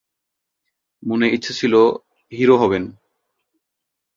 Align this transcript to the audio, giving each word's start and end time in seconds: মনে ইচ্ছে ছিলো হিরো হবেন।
মনে 1.03 1.27
ইচ্ছে 1.27 1.53
ছিলো 1.53 1.81
হিরো 2.31 2.55
হবেন। 2.57 2.83